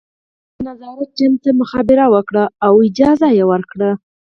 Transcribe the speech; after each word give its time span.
هغه 0.03 0.57
د 0.61 0.65
نظارت 0.67 1.09
ټیم 1.17 1.33
ته 1.43 1.49
مخابره 1.61 2.05
وکړه 2.15 2.43
او 2.65 2.73
اجازه 2.87 3.27
یې 3.37 3.43
ورکړه 3.51 3.91